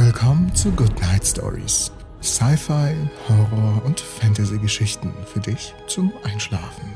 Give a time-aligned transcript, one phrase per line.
[0.00, 1.90] Willkommen zu Good Night Stories.
[2.22, 2.94] Sci-Fi,
[3.28, 6.94] Horror und Fantasy-Geschichten für dich zum Einschlafen.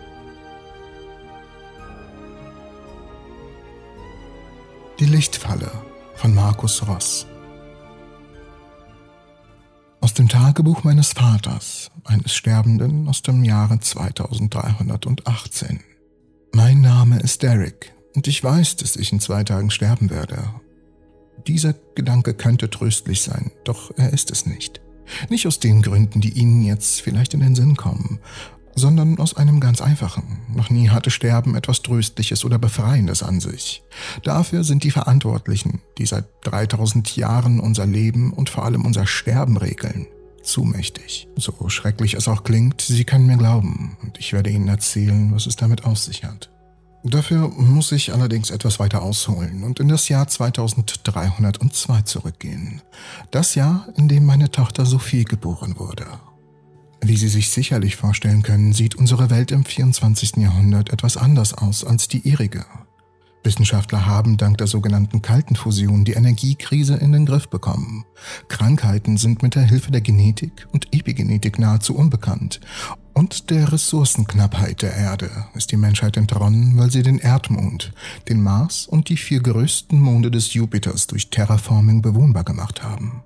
[5.01, 5.69] Die Lichtfalle
[6.15, 7.26] von Markus Ross.
[10.00, 15.80] Aus dem Tagebuch meines Vaters, eines Sterbenden aus dem Jahre 2318.
[16.55, 20.55] Mein Name ist Derek und ich weiß, dass ich in zwei Tagen sterben werde.
[21.46, 24.80] Dieser Gedanke könnte tröstlich sein, doch er ist es nicht.
[25.28, 28.20] Nicht aus den Gründen, die Ihnen jetzt vielleicht in den Sinn kommen,
[28.74, 30.41] sondern aus einem ganz einfachen.
[30.55, 33.82] Noch nie hatte Sterben etwas Tröstliches oder Befreiendes an sich.
[34.23, 39.56] Dafür sind die Verantwortlichen, die seit 3000 Jahren unser Leben und vor allem unser Sterben
[39.56, 40.06] regeln,
[40.43, 41.29] zu mächtig.
[41.37, 45.46] So schrecklich es auch klingt, Sie können mir glauben und ich werde Ihnen erzählen, was
[45.46, 46.52] es damit auf sich hat.
[47.05, 52.80] Dafür muss ich allerdings etwas weiter ausholen und in das Jahr 2302 zurückgehen.
[53.32, 56.07] Das Jahr, in dem meine Tochter Sophie geboren wurde.
[57.04, 60.37] Wie Sie sich sicherlich vorstellen können, sieht unsere Welt im 24.
[60.37, 62.65] Jahrhundert etwas anders aus als die ihrige.
[63.43, 68.05] Wissenschaftler haben dank der sogenannten kalten Fusion die Energiekrise in den Griff bekommen.
[68.46, 72.60] Krankheiten sind mit der Hilfe der Genetik und Epigenetik nahezu unbekannt.
[73.14, 77.92] Und der Ressourcenknappheit der Erde ist die Menschheit entronnen, weil sie den Erdmond,
[78.28, 83.22] den Mars und die vier größten Monde des Jupiters durch Terraforming bewohnbar gemacht haben.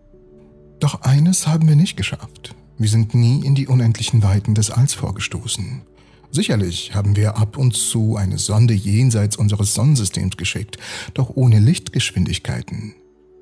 [0.80, 2.54] Doch eines haben wir nicht geschafft.
[2.78, 5.82] Wir sind nie in die unendlichen Weiten des Alls vorgestoßen.
[6.30, 10.76] Sicherlich haben wir ab und zu eine Sonde jenseits unseres Sonnensystems geschickt,
[11.14, 12.94] doch ohne Lichtgeschwindigkeiten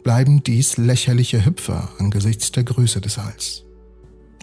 [0.04, 3.63] bleiben dies lächerliche Hüpfer angesichts der Größe des Alls.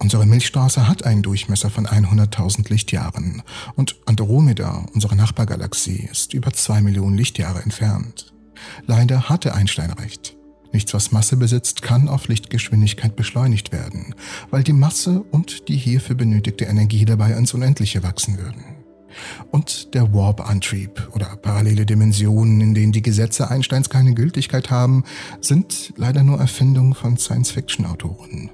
[0.02, 3.44] Unsere Milchstraße hat einen Durchmesser von 100.000 Lichtjahren
[3.76, 8.34] und Andromeda, unsere Nachbargalaxie, ist über zwei Millionen Lichtjahre entfernt.
[8.88, 10.36] Leider hatte Einstein recht.
[10.74, 14.16] Nichts, was Masse besitzt, kann auf Lichtgeschwindigkeit beschleunigt werden,
[14.50, 18.64] weil die Masse und die hierfür benötigte Energie dabei ins Unendliche wachsen würden.
[19.52, 25.04] Und der Warp-Antrieb oder parallele Dimensionen, in denen die Gesetze Einsteins keine Gültigkeit haben,
[25.42, 28.50] sind leider nur Erfindungen von Science-Fiction-Autoren.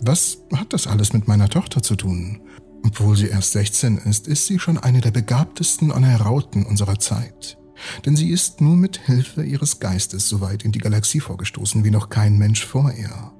[0.00, 2.40] Was hat das alles mit meiner Tochter zu tun?
[2.84, 7.56] Obwohl sie erst 16 ist, ist sie schon eine der begabtesten Onerauten unserer Zeit.
[8.04, 11.90] Denn sie ist nur mit Hilfe ihres Geistes so weit in die Galaxie vorgestoßen wie
[11.90, 13.32] noch kein Mensch vor ihr.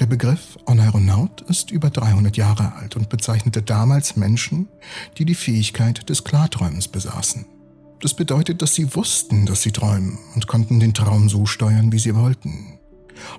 [0.00, 4.68] Der Begriff Oneironaut ist über 300 Jahre alt und bezeichnete damals Menschen,
[5.18, 7.46] die die Fähigkeit des Klarträumens besaßen.
[8.00, 11.98] Das bedeutet, dass sie wussten, dass sie träumen und konnten den Traum so steuern, wie
[11.98, 12.79] sie wollten.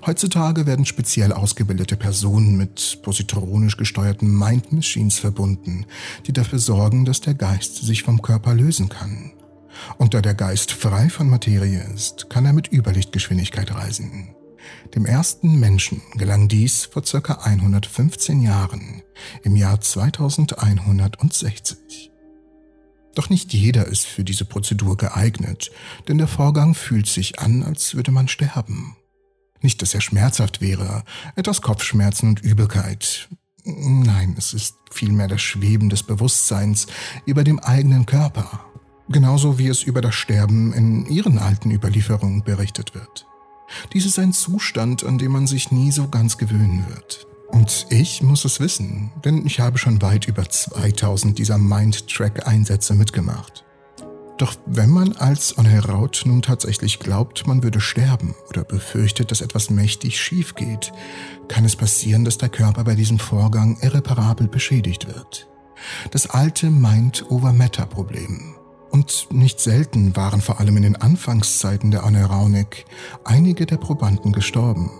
[0.06, 5.86] Heutzutage werden speziell ausgebildete Personen mit positronisch gesteuerten Mind Machines verbunden,
[6.26, 9.32] die dafür sorgen, dass der Geist sich vom Körper lösen kann.
[9.98, 14.34] Und da der Geist frei von Materie ist, kann er mit Überlichtgeschwindigkeit reisen.
[14.94, 17.34] Dem ersten Menschen gelang dies vor ca.
[17.34, 19.02] 115 Jahren,
[19.42, 22.12] im Jahr 2160.
[23.14, 25.70] Doch nicht jeder ist für diese Prozedur geeignet,
[26.08, 28.96] denn der Vorgang fühlt sich an, als würde man sterben.
[29.62, 31.04] Nicht, dass er schmerzhaft wäre,
[31.36, 33.28] etwas Kopfschmerzen und Übelkeit.
[33.64, 36.86] Nein, es ist vielmehr das Schweben des Bewusstseins
[37.26, 38.72] über dem eigenen Körper
[39.12, 43.26] genauso wie es über das Sterben in ihren alten Überlieferungen berichtet wird.
[43.92, 47.26] Dies ist ein Zustand, an dem man sich nie so ganz gewöhnen wird.
[47.48, 53.64] Und ich muss es wissen, denn ich habe schon weit über 2000 dieser Mind-Track-Einsätze mitgemacht.
[54.38, 59.70] Doch wenn man als Onheraut nun tatsächlich glaubt, man würde sterben oder befürchtet, dass etwas
[59.70, 60.92] mächtig schief geht,
[61.48, 65.48] kann es passieren, dass der Körper bei diesem Vorgang irreparabel beschädigt wird.
[66.10, 68.54] Das alte Mind-over-Matter-Problem.
[68.90, 72.84] Und nicht selten waren vor allem in den Anfangszeiten der Aneraunik
[73.24, 74.90] einige der Probanden gestorben.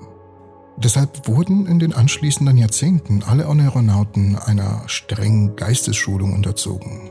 [0.78, 7.10] Deshalb wurden in den anschließenden Jahrzehnten alle Aneronauten einer strengen Geistesschulung unterzogen.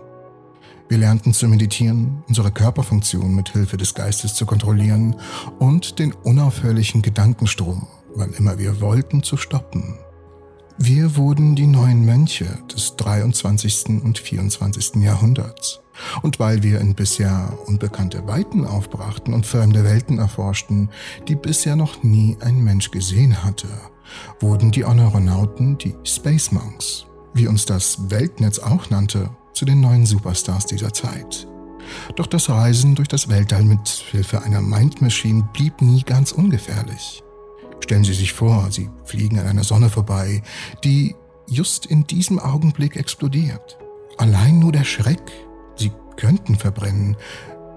[0.91, 5.15] Wir lernten zu meditieren, unsere Körperfunktion mit Hilfe des Geistes zu kontrollieren
[5.57, 9.97] und den unaufhörlichen Gedankenstrom, wann immer wir wollten, zu stoppen.
[10.77, 14.03] Wir wurden die neuen Mönche des 23.
[14.03, 14.95] und 24.
[14.95, 15.79] Jahrhunderts.
[16.23, 20.89] Und weil wir in bisher unbekannte Weiten aufbrachten und fremde Welten erforschten,
[21.29, 23.69] die bisher noch nie ein Mensch gesehen hatte,
[24.41, 30.05] wurden die Onoronauten die Space Monks, wie uns das Weltnetz auch nannte, zu den neuen
[30.05, 31.47] Superstars dieser Zeit.
[32.15, 37.23] Doch das Reisen durch das Weltall mit Hilfe einer Mind Machine blieb nie ganz ungefährlich.
[37.79, 40.43] Stellen Sie sich vor, Sie fliegen an einer Sonne vorbei,
[40.83, 41.15] die
[41.47, 43.77] just in diesem Augenblick explodiert.
[44.17, 45.31] Allein nur der Schreck,
[45.75, 47.17] sie könnten verbrennen,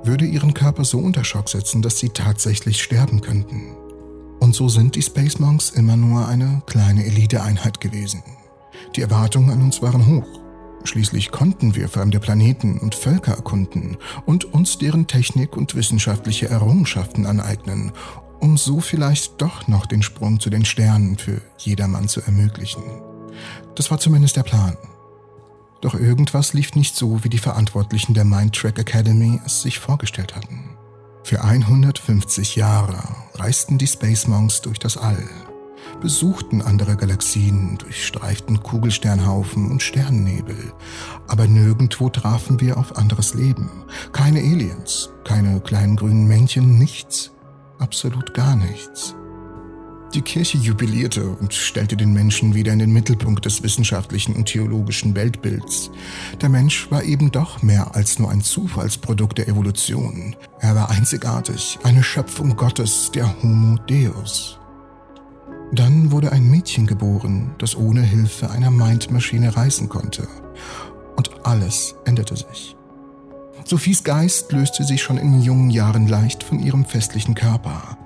[0.05, 3.75] würde ihren Körper so unter Schock setzen, dass sie tatsächlich sterben könnten.
[4.41, 8.23] Und so sind die Space Monks immer nur eine kleine Eliteeinheit gewesen.
[8.94, 10.44] Die Erwartungen an uns waren hoch.
[10.85, 13.97] Schließlich konnten wir fremde Planeten und Völker erkunden
[14.27, 17.93] und uns deren Technik und wissenschaftliche Errungenschaften aneignen,
[18.39, 22.83] um so vielleicht doch noch den Sprung zu den Sternen für jedermann zu ermöglichen.
[23.75, 24.77] Das war zumindest der Plan.
[25.81, 30.77] Doch irgendwas lief nicht so, wie die Verantwortlichen der Mindtrack Academy es sich vorgestellt hatten.
[31.25, 33.03] Für 150 Jahre
[33.35, 35.27] reisten die Space Monks durch das All,
[36.01, 40.73] besuchten andere Galaxien, durchstreiften Kugelsternhaufen und Sternennebel,
[41.29, 43.71] aber nirgendwo trafen wir auf anderes Leben.
[44.13, 47.33] Keine Aliens, keine kleinen grünen Männchen, nichts,
[47.79, 49.15] absolut gar nichts.
[50.15, 55.17] Die Kirche jubilierte und stellte den Menschen wieder in den Mittelpunkt des wissenschaftlichen und theologischen
[55.17, 55.91] Weltbilds.
[56.41, 60.37] Der Mensch war eben doch mehr als nur ein Zufallsprodukt der Evolution.
[60.61, 64.61] Er war einzigartig, eine Schöpfung Gottes, der Homo Deus.
[65.75, 70.29] Dann wurde ein Mädchen geboren, das ohne Hilfe einer Mindmaschine reisen konnte.
[71.17, 72.76] Und alles änderte sich.
[73.65, 77.99] Sophies Geist löste sich schon in jungen Jahren leicht von ihrem festlichen Körper.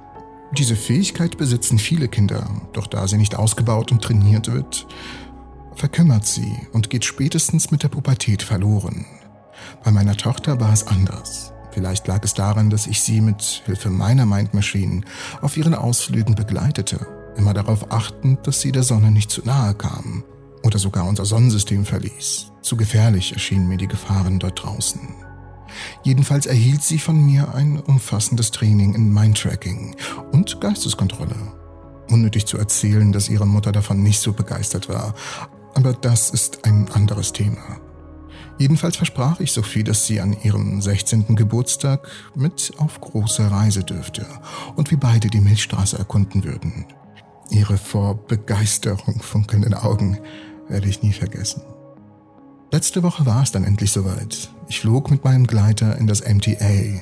[0.56, 4.86] Diese Fähigkeit besitzen viele Kinder, doch da sie nicht ausgebaut und trainiert wird,
[5.74, 9.04] verkümmert sie und geht spätestens mit der Pubertät verloren.
[9.84, 11.52] Bei meiner Tochter war es anders.
[11.72, 15.04] Vielleicht lag es daran, dass ich sie mit Hilfe meiner Mindmaschinen
[15.42, 17.06] auf ihren Ausflügen begleitete,
[17.38, 20.24] immer darauf achtend, dass sie der Sonne nicht zu nahe kam
[20.64, 22.52] oder sogar unser Sonnensystem verließ.
[22.62, 25.00] Zu gefährlich erschienen mir die Gefahren dort draußen.
[26.02, 29.94] Jedenfalls erhielt sie von mir ein umfassendes Training in Mindtracking
[30.32, 31.36] und Geisteskontrolle.
[32.10, 35.14] Unnötig zu erzählen, dass ihre Mutter davon nicht so begeistert war,
[35.74, 37.80] aber das ist ein anderes Thema.
[38.58, 41.36] Jedenfalls versprach ich Sophie, dass sie an ihrem 16.
[41.36, 44.26] Geburtstag mit auf große Reise dürfte
[44.74, 46.86] und wir beide die Milchstraße erkunden würden.
[47.50, 50.18] Ihre vor Begeisterung funkelnden Augen
[50.68, 51.62] werde ich nie vergessen.
[52.70, 54.50] Letzte Woche war es dann endlich soweit.
[54.68, 57.00] Ich flog mit meinem Gleiter in das MTA.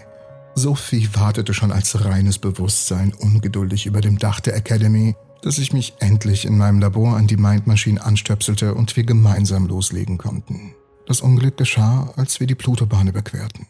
[0.54, 5.94] Sophie wartete schon als reines Bewusstsein ungeduldig über dem Dach der Academy, dass ich mich
[5.98, 10.75] endlich in meinem Labor an die Mindmaschine anstöpselte und wir gemeinsam loslegen konnten.
[11.06, 13.66] Das Unglück geschah, als wir die Plutobahn überquerten.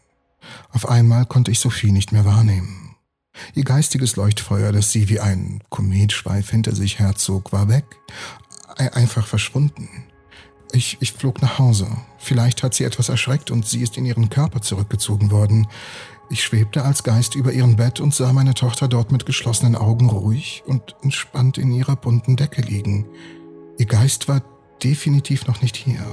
[0.71, 2.86] Auf einmal konnte ich Sophie nicht mehr wahrnehmen.
[3.53, 7.85] Ihr geistiges Leuchtfeuer, das sie wie ein Kometschweif hinter sich herzog, war weg,
[8.77, 9.89] einfach verschwunden.
[10.71, 11.87] Ich, ich flog nach Hause.
[12.17, 15.67] Vielleicht hat sie etwas erschreckt und sie ist in ihren Körper zurückgezogen worden.
[16.29, 20.09] Ich schwebte als Geist über ihrem Bett und sah meine Tochter dort mit geschlossenen Augen
[20.09, 23.05] ruhig und entspannt in ihrer bunten Decke liegen.
[23.77, 24.41] Ihr Geist war
[24.83, 26.05] definitiv noch nicht hier.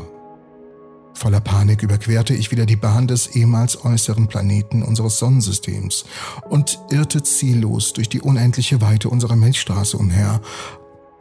[1.15, 6.05] Voller Panik überquerte ich wieder die Bahn des ehemals äußeren Planeten unseres Sonnensystems
[6.51, 10.41] und irrte ziellos durch die unendliche Weite unserer Milchstraße umher.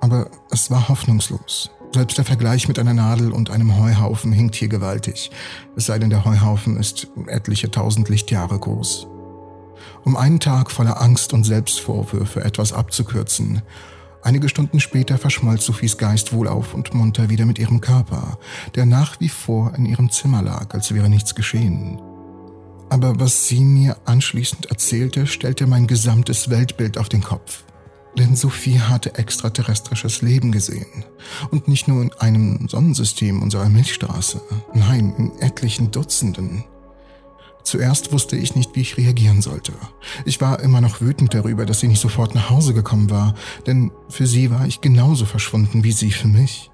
[0.02, 1.70] Aber es war hoffnungslos.
[1.94, 5.30] Selbst der Vergleich mit einer Nadel und einem Heuhaufen hinkt hier gewaltig,
[5.76, 9.08] es sei denn der Heuhaufen ist etliche tausend Lichtjahre groß.
[10.04, 13.62] Um einen Tag voller Angst und Selbstvorwürfe etwas abzukürzen,
[14.24, 18.38] einige Stunden später verschmolz Sophies Geist wohlauf und munter wieder mit ihrem Körper,
[18.76, 22.00] der nach wie vor in ihrem Zimmer lag, als wäre nichts geschehen.
[22.90, 27.64] Aber was sie mir anschließend erzählte, stellte mein gesamtes Weltbild auf den Kopf.
[28.18, 31.04] Denn Sophie hatte extraterrestrisches Leben gesehen.
[31.50, 34.42] Und nicht nur in einem Sonnensystem unserer Milchstraße,
[34.74, 36.64] nein, in etlichen Dutzenden.
[37.64, 39.74] Zuerst wusste ich nicht, wie ich reagieren sollte.
[40.26, 43.92] Ich war immer noch wütend darüber, dass sie nicht sofort nach Hause gekommen war, denn
[44.10, 46.70] für sie war ich genauso verschwunden wie sie für mich.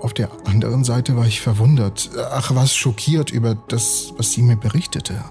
[0.00, 4.56] Auf der anderen Seite war ich verwundert, ach was schockiert über das, was sie mir
[4.56, 5.22] berichtete.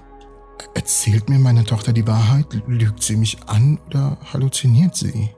[0.74, 2.46] Erzählt mir meine Tochter die Wahrheit?
[2.66, 5.30] Lügt sie mich an oder halluziniert sie?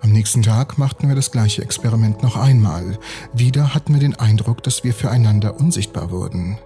[0.00, 2.98] Am nächsten Tag machten wir das gleiche Experiment noch einmal.
[3.32, 6.58] Wieder hatten wir den Eindruck, dass wir füreinander unsichtbar wurden.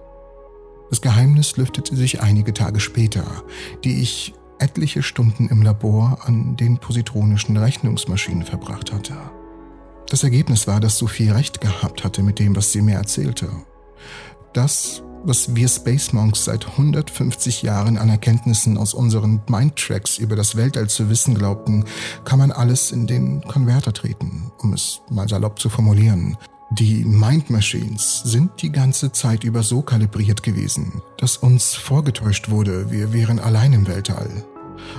[0.89, 3.25] Das Geheimnis lüftete sich einige Tage später,
[3.83, 9.15] die ich etliche Stunden im Labor an den positronischen Rechnungsmaschinen verbracht hatte.
[10.09, 13.49] Das Ergebnis war, dass Sophie recht gehabt hatte mit dem, was sie mir erzählte.
[14.53, 20.55] Das was wir Space Monks seit 150 Jahren an Erkenntnissen aus unseren Mindtracks über das
[20.55, 21.85] Weltall zu wissen glaubten,
[22.23, 26.37] kann man alles in den Konverter treten, um es mal salopp zu formulieren.
[26.71, 32.91] Die Mind Machines sind die ganze Zeit über so kalibriert gewesen, dass uns vorgetäuscht wurde,
[32.91, 34.45] wir wären allein im Weltall.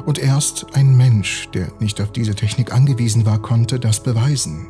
[0.05, 4.67] Und erst ein Mensch, der nicht auf diese Technik angewiesen war, konnte das beweisen.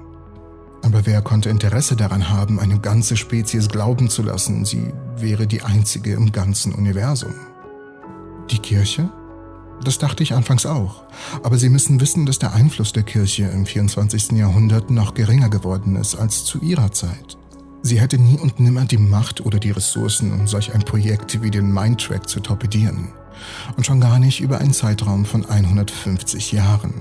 [0.82, 5.62] Aber wer konnte Interesse daran haben, eine ganze Spezies glauben zu lassen, sie wäre die
[5.62, 7.34] einzige im ganzen Universum?
[8.50, 9.10] Die Kirche?
[9.84, 11.02] Das dachte ich anfangs auch.
[11.42, 14.32] Aber Sie müssen wissen, dass der Einfluss der Kirche im 24.
[14.32, 17.38] Jahrhundert noch geringer geworden ist als zu Ihrer Zeit.
[17.82, 21.50] Sie hätte nie und nimmer die Macht oder die Ressourcen, um solch ein Projekt wie
[21.50, 23.08] den Mindtrack zu torpedieren.
[23.76, 26.92] Und schon gar nicht über einen Zeitraum von 150 Jahren.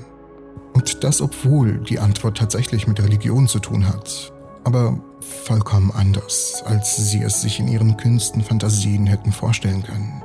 [0.73, 4.31] Und das, obwohl die Antwort tatsächlich mit Religion zu tun hat.
[4.63, 4.97] Aber
[5.43, 10.21] vollkommen anders, als Sie es sich in Ihren Künsten Fantasien hätten vorstellen können.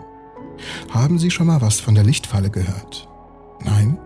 [0.91, 3.09] Haben Sie schon mal was von der Lichtfalle gehört?
[3.65, 3.99] Nein?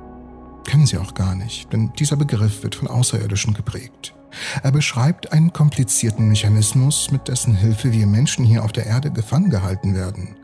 [0.64, 4.14] Kennen Sie auch gar nicht, denn dieser Begriff wird von Außerirdischen geprägt.
[4.62, 9.50] Er beschreibt einen komplizierten Mechanismus, mit dessen Hilfe wir Menschen hier auf der Erde gefangen
[9.50, 10.37] gehalten werden.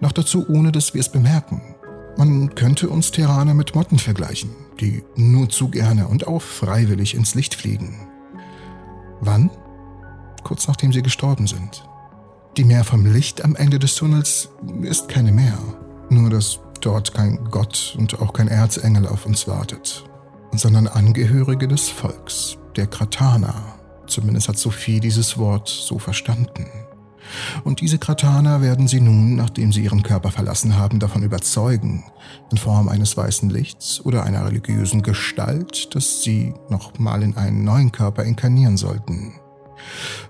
[0.00, 1.74] Noch dazu ohne, dass wir es bemerken.
[2.16, 7.34] Man könnte uns Terraner mit Motten vergleichen, die nur zu gerne und auch freiwillig ins
[7.34, 8.06] Licht fliegen.
[9.20, 9.50] Wann?
[10.44, 11.84] Kurz nachdem sie gestorben sind.
[12.56, 14.48] Die Mehr vom Licht am Ende des Tunnels
[14.82, 15.58] ist keine Mehr.
[16.08, 20.04] Nur, dass dort kein Gott und auch kein Erzengel auf uns wartet,
[20.52, 23.74] sondern Angehörige des Volks, der Kratana.
[24.06, 26.66] Zumindest hat Sophie dieses Wort so verstanden.
[27.64, 32.04] Und diese Kratana werden sie nun, nachdem sie ihren Körper verlassen haben, davon überzeugen,
[32.52, 37.90] in Form eines weißen Lichts oder einer religiösen Gestalt, dass sie nochmal in einen neuen
[37.90, 39.40] Körper inkarnieren sollten.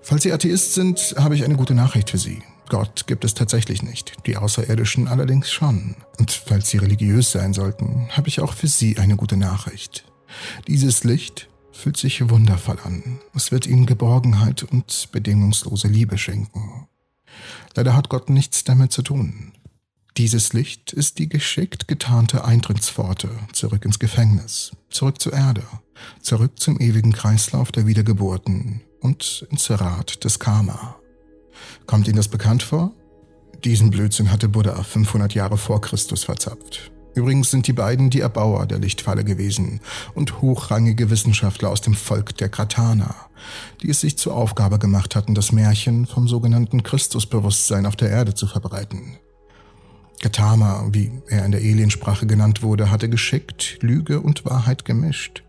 [0.02, 2.42] Falls Sie Atheist sind, habe ich eine gute Nachricht für Sie.
[2.68, 5.96] Gott gibt es tatsächlich nicht, die Außerirdischen allerdings schon.
[6.18, 10.04] Und falls Sie religiös sein sollten, habe ich auch für Sie eine gute Nachricht.
[10.66, 13.20] Dieses Licht fühlt sich wundervoll an.
[13.34, 16.88] Es wird Ihnen Geborgenheit und bedingungslose Liebe schenken.
[17.74, 19.52] Leider hat Gott nichts damit zu tun.
[20.16, 25.64] Dieses Licht ist die geschickt getarnte Eintrittspforte zurück ins Gefängnis, zurück zur Erde,
[26.20, 30.96] zurück zum ewigen Kreislauf der Wiedergeburten und ins Rad des Karma.
[31.86, 32.92] Kommt Ihnen das bekannt vor?
[33.62, 36.90] Diesen Blödsinn hatte Buddha 500 Jahre vor Christus verzapft.
[37.14, 39.80] Übrigens sind die beiden die Erbauer der Lichtfalle gewesen
[40.14, 43.14] und hochrangige Wissenschaftler aus dem Volk der Kratana,
[43.82, 48.34] die es sich zur Aufgabe gemacht hatten, das Märchen vom sogenannten Christusbewusstsein auf der Erde
[48.34, 49.18] zu verbreiten.
[50.22, 55.43] Gatama, wie er in der Aliensprache genannt wurde, hatte geschickt Lüge und Wahrheit gemischt.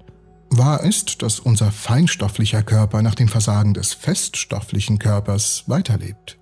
[0.58, 6.38] Wahr ist, dass unser feinstofflicher Körper nach dem Versagen des feststofflichen Körpers weiterlebt.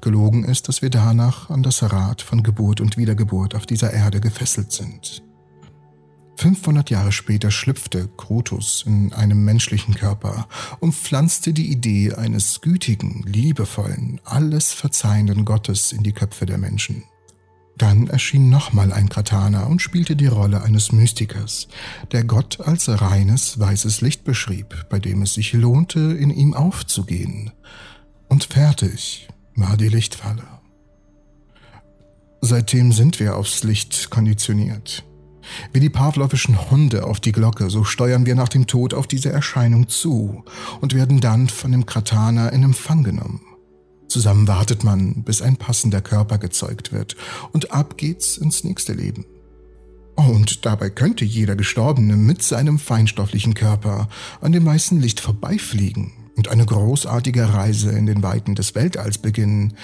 [0.00, 4.20] Gelogen ist, dass wir danach an das Rad von Geburt und Wiedergeburt auf dieser Erde
[4.20, 5.22] gefesselt sind.
[6.36, 10.48] 500 Jahre später schlüpfte Krotus in einem menschlichen Körper
[10.80, 17.04] und pflanzte die Idee eines gütigen, liebevollen, alles verzeihenden Gottes in die Köpfe der Menschen.
[17.82, 21.66] Dann erschien nochmal ein Kratana und spielte die Rolle eines Mystikers,
[22.12, 27.50] der Gott als reines, weißes Licht beschrieb, bei dem es sich lohnte, in ihm aufzugehen.
[28.28, 30.44] Und fertig war die Lichtfalle.
[32.40, 35.02] Seitdem sind wir aufs Licht konditioniert.
[35.72, 39.32] Wie die pavlovischen Hunde auf die Glocke, so steuern wir nach dem Tod auf diese
[39.32, 40.44] Erscheinung zu
[40.80, 43.40] und werden dann von dem Kratana in Empfang genommen.
[44.12, 47.16] Zusammen wartet man, bis ein passender Körper gezeugt wird
[47.52, 49.24] und ab geht's ins nächste Leben.
[50.16, 54.10] Und dabei könnte jeder Gestorbene mit seinem feinstofflichen Körper
[54.42, 59.78] an dem weißen Licht vorbeifliegen und eine großartige Reise in den Weiten des Weltalls beginnen.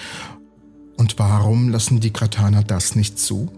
[0.95, 3.51] Und warum lassen die Krataner das nicht zu?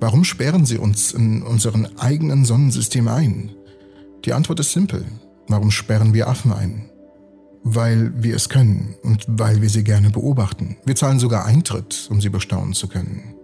[0.00, 3.50] Warum sperren sie uns in unseren eigenen Sonnensystem ein?
[4.24, 5.04] Die Antwort ist simpel.
[5.48, 6.88] Warum sperren wir Affen ein?
[7.64, 10.76] Weil wir es können und weil wir sie gerne beobachten.
[10.84, 13.34] Wir zahlen sogar Eintritt, um sie bestaunen zu können.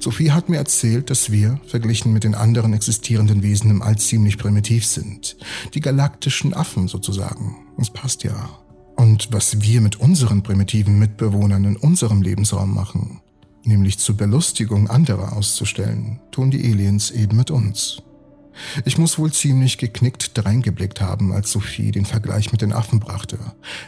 [0.00, 4.38] Sophie hat mir erzählt, dass wir, verglichen mit den anderen existierenden Wesen im All, ziemlich
[4.38, 5.36] primitiv sind.
[5.74, 7.56] Die galaktischen Affen sozusagen.
[7.76, 8.50] Das passt ja.
[8.96, 13.20] Und was wir mit unseren primitiven Mitbewohnern in unserem Lebensraum machen,
[13.64, 18.02] nämlich zur Belustigung anderer auszustellen, tun die Aliens eben mit uns.
[18.84, 23.38] Ich muss wohl ziemlich geknickt dreingeblickt haben, als Sophie den Vergleich mit den Affen brachte,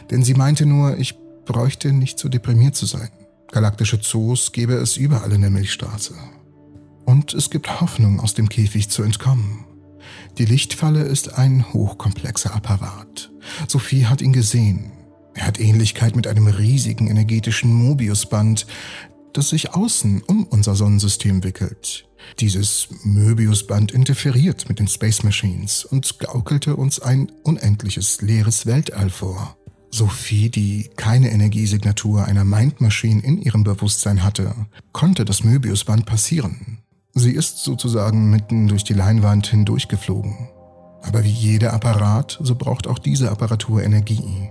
[0.09, 3.09] denn sie meinte nur, ich bräuchte nicht so deprimiert zu sein.
[3.51, 6.15] Galaktische Zoos gäbe es überall in der Milchstraße.
[7.05, 9.65] Und es gibt Hoffnung, aus dem Käfig zu entkommen.
[10.37, 13.31] Die Lichtfalle ist ein hochkomplexer Apparat.
[13.67, 14.91] Sophie hat ihn gesehen.
[15.33, 18.65] Er hat Ähnlichkeit mit einem riesigen energetischen Mobiusband,
[19.33, 22.07] das sich außen um unser Sonnensystem wickelt.
[22.39, 29.57] Dieses Möbiusband interferiert mit den Space Machines und gaukelte uns ein unendliches leeres Weltall vor.
[29.89, 34.53] Sophie, die keine Energiesignatur einer Mindmaschine in ihrem Bewusstsein hatte,
[34.93, 36.77] konnte das Möbiusband passieren.
[37.13, 40.49] Sie ist sozusagen mitten durch die Leinwand hindurchgeflogen.
[41.01, 44.49] Aber wie jeder Apparat, so braucht auch diese Apparatur Energie.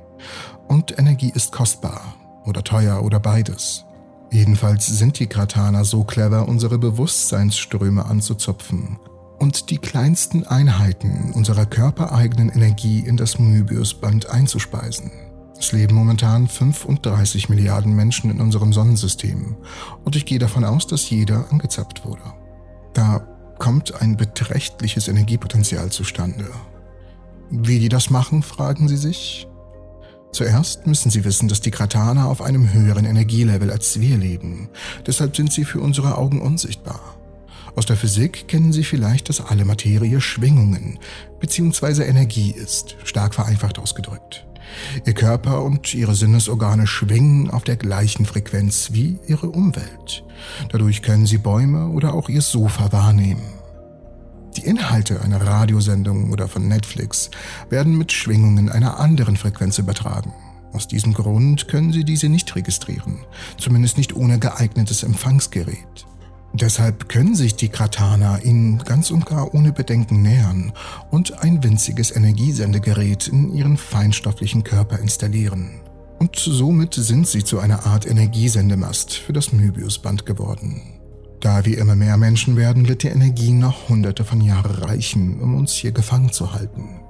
[0.69, 3.85] Und Energie ist kostbar oder teuer oder beides.
[4.31, 8.99] Jedenfalls sind die Kratana so clever, unsere Bewusstseinsströme anzuzupfen
[9.39, 15.11] und die kleinsten Einheiten unserer körpereigenen Energie in das Möbiusband einzuspeisen.
[15.59, 19.57] Es leben momentan 35 Milliarden Menschen in unserem Sonnensystem
[20.05, 22.23] und ich gehe davon aus, dass jeder angezapft wurde.
[22.95, 23.27] Da
[23.59, 26.47] kommt ein beträchtliches Energiepotenzial zustande.
[27.51, 29.50] Wie die das machen, fragen Sie sich?
[30.33, 34.69] Zuerst müssen Sie wissen, dass die Kratana auf einem höheren Energielevel als wir leben.
[35.07, 37.01] Deshalb sind sie für unsere Augen unsichtbar.
[37.77, 40.99] Aus der Physik kennen Sie vielleicht, dass alle Materie Schwingungen
[41.41, 42.03] bzw.
[42.05, 44.47] Energie ist, stark vereinfacht ausgedrückt.
[45.05, 50.25] Ihr Körper und Ihre Sinnesorgane schwingen auf der gleichen Frequenz wie Ihre Umwelt.
[50.71, 53.60] Dadurch können Sie Bäume oder auch Ihr Sofa wahrnehmen.
[54.57, 57.31] Die Inhalte einer Radiosendung oder von Netflix
[57.69, 60.33] werden mit Schwingungen einer anderen Frequenz übertragen.
[60.73, 63.19] Aus diesem Grund können Sie diese nicht registrieren,
[63.59, 66.07] zumindest nicht ohne geeignetes Empfangsgerät.
[66.53, 70.73] Deshalb können sich die Kratana ihnen ganz und gar ohne Bedenken nähern
[71.11, 75.81] und ein winziges Energiesendegerät in ihren feinstofflichen Körper installieren.
[76.19, 81.00] Und somit sind sie zu einer Art Energiesendemast für das Möbiusband geworden.
[81.41, 85.55] Da wir immer mehr Menschen werden, wird die Energie noch hunderte von Jahren reichen, um
[85.55, 87.01] uns hier gefangen zu halten.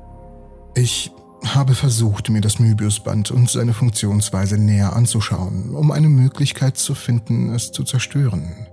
[0.76, 1.10] Ich
[1.44, 7.52] habe versucht, mir das Möbiusband und seine Funktionsweise näher anzuschauen, um eine Möglichkeit zu finden,
[7.52, 8.66] es zu zerstören.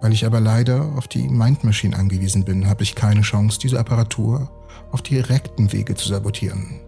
[0.00, 3.80] Weil ich aber leider auf die Mind Machine angewiesen bin, habe ich keine Chance, diese
[3.80, 4.50] Apparatur
[4.92, 6.80] auf direkten Wege zu sabotieren.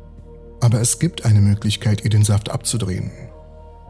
[0.61, 3.11] Aber es gibt eine Möglichkeit, ihr den Saft abzudrehen.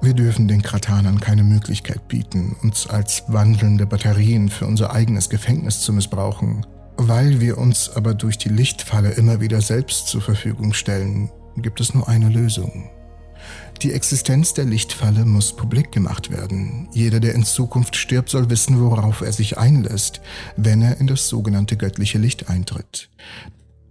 [0.04, 5.80] Wir dürfen den Kratanern keine Möglichkeit bieten, uns als wandelnde Batterien für unser eigenes Gefängnis
[5.80, 6.66] zu missbrauchen.
[6.98, 11.94] Weil wir uns aber durch die Lichtfalle immer wieder selbst zur Verfügung stellen, gibt es
[11.94, 12.90] nur eine Lösung.
[13.80, 16.86] Die Existenz der Lichtfalle muss publik gemacht werden.
[16.92, 20.20] Jeder, der in Zukunft stirbt, soll wissen, worauf er sich einlässt,
[20.58, 23.08] wenn er in das sogenannte göttliche Licht eintritt.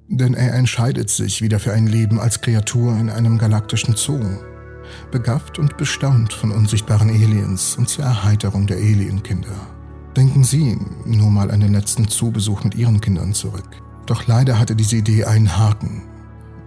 [0.10, 4.53] Denn er entscheidet sich wieder für ein Leben als Kreatur in einem galaktischen Zoo.
[5.14, 9.56] Begafft und bestaunt von unsichtbaren Aliens und zur Erheiterung der Alienkinder.
[10.18, 13.70] Denken Sie nur mal an den letzten Zoobesuch mit Ihren Kindern zurück.
[14.08, 16.02] Doch leider hatte diese Idee einen Haken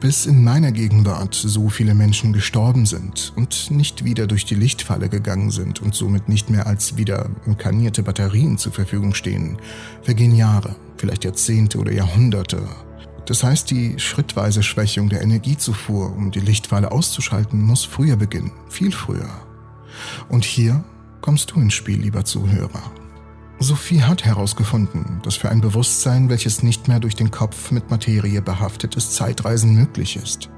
[0.00, 5.08] bis in meiner Gegenwart so viele Menschen gestorben sind und nicht wieder durch die Lichtfalle
[5.08, 9.56] gegangen sind und somit nicht mehr als wieder inkarnierte Batterien zur Verfügung stehen,
[10.02, 12.62] vergehen Jahre, vielleicht Jahrzehnte oder Jahrhunderte.
[13.26, 18.92] Das heißt, die schrittweise Schwächung der Energiezufuhr, um die Lichtfalle auszuschalten, muss früher beginnen, viel
[18.92, 19.28] früher.
[20.28, 20.84] Und hier
[21.20, 22.82] kommst du ins Spiel, lieber Zuhörer.
[23.58, 28.42] Sophie hat herausgefunden, dass für ein Bewusstsein, welches nicht mehr durch den Kopf mit Materie
[28.42, 30.50] behaftet ist, Zeitreisen möglich ist.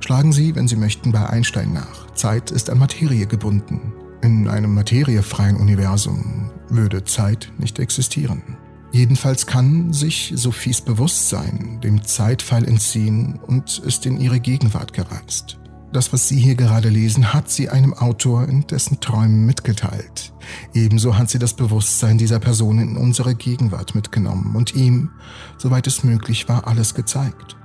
[0.00, 2.10] Schlagen Sie, wenn Sie möchten, bei Einstein nach.
[2.14, 3.92] Zeit ist an Materie gebunden.
[4.22, 8.56] In einem materiefreien Universum würde Zeit nicht existieren.
[8.92, 15.58] Jedenfalls kann sich Sophies Bewusstsein dem Zeitfall entziehen und ist in ihre Gegenwart gereist.
[15.92, 20.34] Das, was Sie hier gerade lesen, hat sie einem Autor in dessen Träumen mitgeteilt.
[20.74, 25.10] Ebenso hat sie das Bewusstsein dieser Person in unsere Gegenwart mitgenommen und ihm,
[25.56, 27.56] soweit es möglich war, alles gezeigt.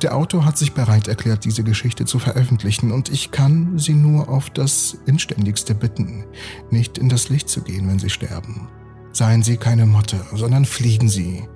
[0.00, 4.30] Der Autor hat sich bereit erklärt, diese Geschichte zu veröffentlichen und ich kann Sie nur
[4.30, 6.24] auf das Inständigste bitten,
[6.70, 8.68] nicht in das Licht zu gehen, wenn Sie sterben.
[9.16, 11.48] Seien Sie keine Motte, sondern fliegen Sie.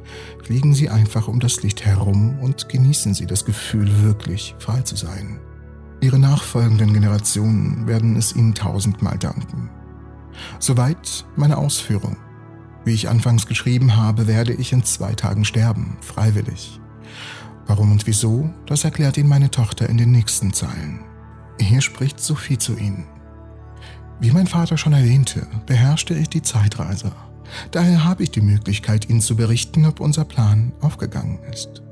[0.42, 4.96] Fliegen Sie einfach um das Licht herum und genießen Sie das Gefühl, wirklich frei zu
[4.96, 5.38] sein.
[6.00, 9.68] Ihre nachfolgenden Generationen werden es Ihnen tausendmal danken.
[10.58, 12.16] Soweit meine Ausführung.
[12.86, 16.80] Wie ich anfangs geschrieben habe, werde ich in zwei Tagen sterben, freiwillig.
[17.66, 21.00] Warum und wieso, das erklärt Ihnen meine Tochter in den nächsten Zeilen.
[21.60, 23.04] Hier spricht Sophie zu Ihnen.
[24.18, 27.12] Wie mein Vater schon erwähnte, beherrschte ich die Zeitreise.
[27.70, 31.82] Daher habe ich die Möglichkeit, Ihnen zu berichten, ob unser Plan aufgegangen ist.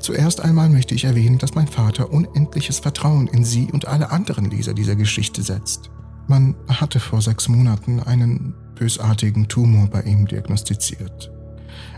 [0.00, 4.50] Zuerst einmal möchte ich erwähnen, dass mein Vater unendliches Vertrauen in Sie und alle anderen
[4.50, 5.90] Leser dieser Geschichte setzt.
[6.28, 11.30] Man hatte vor sechs Monaten einen bösartigen Tumor bei ihm diagnostiziert.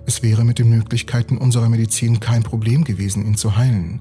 [0.06, 4.00] Es wäre mit den Möglichkeiten unserer Medizin kein Problem gewesen, ihn zu heilen.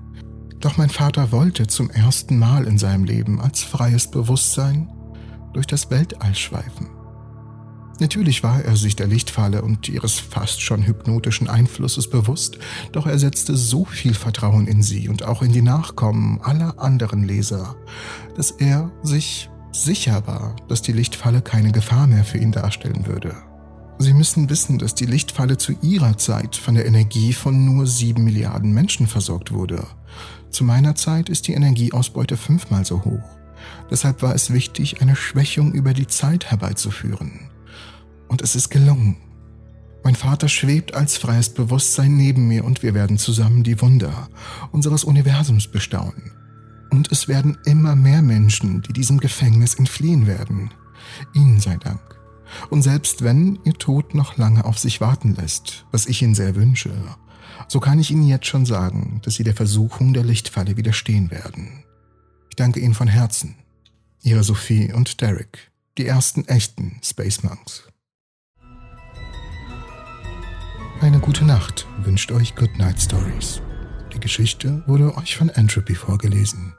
[0.59, 4.89] Doch mein Vater wollte zum ersten Mal in seinem Leben als freies Bewusstsein
[5.53, 6.96] durch das Weltall schweifen.
[7.99, 12.60] Natürlich war er sich der Lichtfalle und ihres fast schon hypnotischen Einflusses bewusst,
[12.91, 17.23] doch er setzte so viel Vertrauen in sie und auch in die Nachkommen aller anderen
[17.23, 17.75] Leser,
[18.36, 23.36] dass er sich sicher war, dass die Lichtfalle keine Gefahr mehr für ihn darstellen würde.
[23.99, 28.23] Sie müssen wissen, dass die Lichtfalle zu ihrer Zeit von der Energie von nur sieben
[28.23, 29.88] Milliarden Menschen versorgt wurde.
[30.51, 33.38] Zu meiner Zeit ist die Energieausbeute fünfmal so hoch.
[33.89, 37.49] Deshalb war es wichtig, eine Schwächung über die Zeit herbeizuführen.
[38.27, 39.17] Und es ist gelungen.
[40.03, 44.29] Mein Vater schwebt als freies Bewusstsein neben mir und wir werden zusammen die Wunder
[44.71, 46.31] unseres Universums bestaunen.
[46.89, 50.71] Und es werden immer mehr Menschen, die diesem Gefängnis entfliehen werden.
[51.33, 51.99] Ihnen sei Dank.
[52.69, 56.55] Und selbst wenn Ihr Tod noch lange auf sich warten lässt, was ich Ihnen sehr
[56.55, 56.91] wünsche,
[57.67, 61.83] so kann ich Ihnen jetzt schon sagen, dass Sie der Versuchung der Lichtfalle widerstehen werden.
[62.49, 63.55] Ich danke Ihnen von Herzen.
[64.21, 67.87] Ihre Sophie und Derek, die ersten echten Space Monks.
[70.99, 73.62] Eine gute Nacht wünscht euch Good Night Stories.
[74.13, 76.73] Die Geschichte wurde euch von Entropy vorgelesen.